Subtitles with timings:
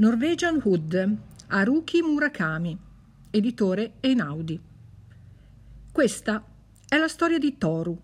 [0.00, 1.16] Norwegian Hood,
[1.48, 2.78] Haruki Murakami,
[3.30, 4.60] editore Einaudi.
[5.90, 6.44] Questa
[6.88, 8.00] è la storia di Toru,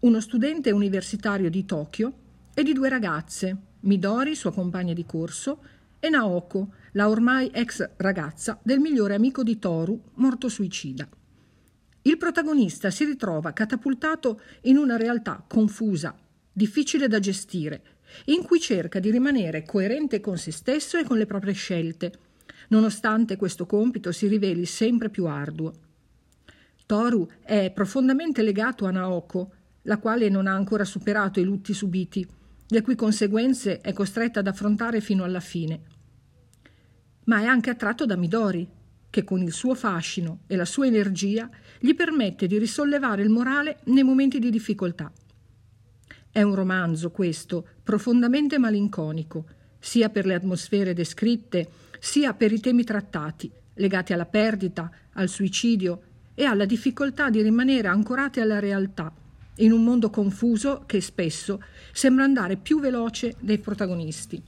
[0.00, 2.12] uno studente universitario di Tokyo,
[2.52, 5.62] e di due ragazze, Midori, sua compagna di corso,
[6.00, 11.08] e Naoko, la ormai ex ragazza del migliore amico di Toru, morto suicida.
[12.02, 16.12] Il protagonista si ritrova catapultato in una realtà confusa,
[16.52, 17.95] difficile da gestire,
[18.26, 22.12] in cui cerca di rimanere coerente con se stesso e con le proprie scelte,
[22.68, 25.72] nonostante questo compito si riveli sempre più arduo.
[26.86, 29.52] Toru è profondamente legato a Naoko,
[29.82, 32.26] la quale non ha ancora superato i lutti subiti,
[32.68, 35.80] le cui conseguenze è costretta ad affrontare fino alla fine.
[37.24, 38.68] Ma è anche attratto da Midori,
[39.10, 43.78] che con il suo fascino e la sua energia gli permette di risollevare il morale
[43.84, 45.10] nei momenti di difficoltà.
[46.36, 49.46] È un romanzo questo, profondamente malinconico,
[49.78, 51.66] sia per le atmosfere descritte,
[51.98, 56.02] sia per i temi trattati, legati alla perdita, al suicidio
[56.34, 59.10] e alla difficoltà di rimanere ancorati alla realtà,
[59.54, 64.42] in un mondo confuso che spesso sembra andare più veloce dei protagonisti.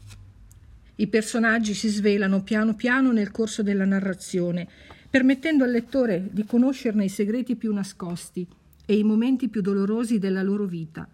[0.96, 4.68] I personaggi si svelano piano piano nel corso della narrazione,
[5.08, 8.46] permettendo al lettore di conoscerne i segreti più nascosti
[8.84, 11.08] e i momenti più dolorosi della loro vita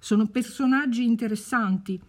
[0.00, 2.00] sono personaggi interessanti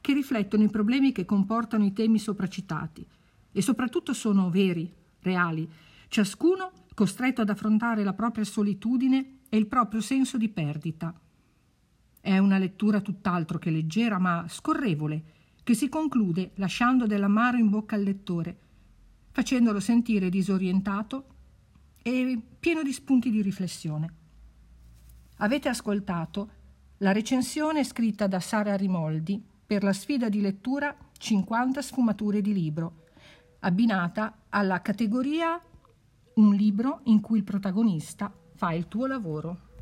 [0.00, 3.04] che riflettono i problemi che comportano i temi sopracitati
[3.50, 5.68] e soprattutto sono veri, reali,
[6.08, 11.12] ciascuno costretto ad affrontare la propria solitudine e il proprio senso di perdita.
[12.20, 15.22] È una lettura tutt'altro che leggera, ma scorrevole,
[15.62, 18.58] che si conclude lasciando dell'amaro in bocca al lettore,
[19.30, 21.26] facendolo sentire disorientato
[22.02, 24.14] e pieno di spunti di riflessione.
[25.36, 26.50] Avete ascoltato
[26.98, 32.52] la recensione è scritta da Sara Rimoldi per la sfida di lettura 50 sfumature di
[32.52, 33.04] libro,
[33.60, 35.60] abbinata alla categoria
[36.34, 39.67] Un libro in cui il protagonista fa il tuo lavoro.